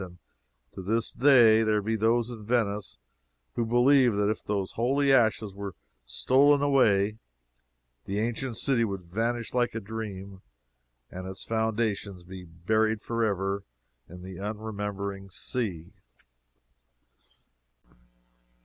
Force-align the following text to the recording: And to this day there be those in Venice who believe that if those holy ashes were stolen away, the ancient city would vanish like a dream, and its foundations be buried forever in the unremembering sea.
And 0.01 0.17
to 0.73 0.81
this 0.81 1.13
day 1.13 1.61
there 1.61 1.79
be 1.79 1.95
those 1.95 2.31
in 2.31 2.43
Venice 2.43 2.97
who 3.53 3.63
believe 3.67 4.15
that 4.15 4.31
if 4.31 4.43
those 4.43 4.71
holy 4.71 5.13
ashes 5.13 5.53
were 5.53 5.75
stolen 6.07 6.63
away, 6.63 7.19
the 8.05 8.17
ancient 8.19 8.57
city 8.57 8.83
would 8.83 9.03
vanish 9.03 9.53
like 9.53 9.75
a 9.75 9.79
dream, 9.79 10.41
and 11.11 11.27
its 11.27 11.43
foundations 11.43 12.23
be 12.23 12.45
buried 12.45 12.99
forever 12.99 13.61
in 14.09 14.23
the 14.23 14.37
unremembering 14.37 15.29
sea. 15.29 15.91